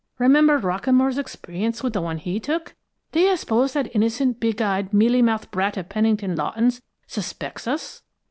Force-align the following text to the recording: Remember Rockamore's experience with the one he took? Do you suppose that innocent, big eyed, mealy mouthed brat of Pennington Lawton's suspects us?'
Remember 0.17 0.57
Rockamore's 0.59 1.19
experience 1.19 1.83
with 1.83 1.93
the 1.93 2.01
one 2.01 2.17
he 2.17 2.39
took? 2.39 2.73
Do 3.11 3.19
you 3.19 3.37
suppose 3.37 3.73
that 3.73 3.95
innocent, 3.95 4.39
big 4.39 4.59
eyed, 4.59 4.91
mealy 4.95 5.21
mouthed 5.21 5.51
brat 5.51 5.77
of 5.77 5.89
Pennington 5.89 6.35
Lawton's 6.35 6.81
suspects 7.05 7.67
us?' 7.67 8.01